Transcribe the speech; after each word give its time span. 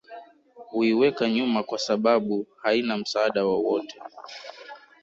huiweka 0.67 1.29
nyuma 1.29 1.63
kwasababu 1.63 2.47
haina 2.61 2.97
msaada 2.97 3.45
wowote 3.45 3.99